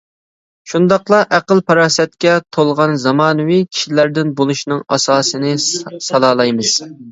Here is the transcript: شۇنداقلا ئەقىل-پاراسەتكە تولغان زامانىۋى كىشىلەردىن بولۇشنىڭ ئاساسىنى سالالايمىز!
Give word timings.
شۇنداقلا 0.69 1.19
ئەقىل-پاراسەتكە 1.37 2.33
تولغان 2.57 2.97
زامانىۋى 3.05 3.59
كىشىلەردىن 3.77 4.35
بولۇشنىڭ 4.41 4.83
ئاساسىنى 4.97 5.55
سالالايمىز! 6.11 6.77